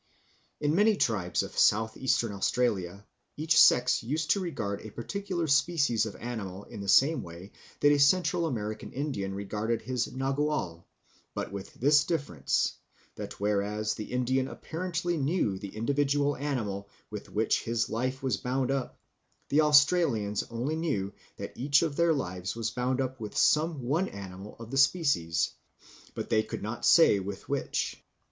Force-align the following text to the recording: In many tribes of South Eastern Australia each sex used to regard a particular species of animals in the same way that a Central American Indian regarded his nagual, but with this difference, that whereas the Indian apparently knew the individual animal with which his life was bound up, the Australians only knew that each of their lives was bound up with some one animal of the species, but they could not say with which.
In 0.59 0.73
many 0.73 0.97
tribes 0.97 1.43
of 1.43 1.55
South 1.55 1.95
Eastern 1.95 2.31
Australia 2.31 3.05
each 3.37 3.59
sex 3.61 4.01
used 4.01 4.31
to 4.31 4.39
regard 4.39 4.81
a 4.81 4.89
particular 4.89 5.45
species 5.45 6.07
of 6.07 6.15
animals 6.15 6.65
in 6.71 6.79
the 6.81 6.87
same 6.87 7.21
way 7.21 7.51
that 7.81 7.91
a 7.91 7.99
Central 7.99 8.47
American 8.47 8.91
Indian 8.93 9.31
regarded 9.35 9.83
his 9.83 10.07
nagual, 10.07 10.85
but 11.35 11.51
with 11.51 11.75
this 11.75 12.03
difference, 12.03 12.73
that 13.13 13.39
whereas 13.39 13.93
the 13.93 14.05
Indian 14.11 14.47
apparently 14.47 15.17
knew 15.17 15.59
the 15.59 15.75
individual 15.75 16.35
animal 16.35 16.89
with 17.11 17.29
which 17.29 17.61
his 17.61 17.87
life 17.87 18.23
was 18.23 18.37
bound 18.37 18.71
up, 18.71 18.97
the 19.49 19.61
Australians 19.61 20.43
only 20.49 20.75
knew 20.75 21.13
that 21.37 21.53
each 21.55 21.83
of 21.83 21.95
their 21.95 22.11
lives 22.11 22.55
was 22.55 22.71
bound 22.71 22.99
up 22.99 23.19
with 23.19 23.37
some 23.37 23.83
one 23.83 24.07
animal 24.09 24.55
of 24.59 24.71
the 24.71 24.77
species, 24.77 25.51
but 26.15 26.31
they 26.31 26.41
could 26.41 26.63
not 26.63 26.87
say 26.87 27.19
with 27.19 27.47
which. 27.47 28.03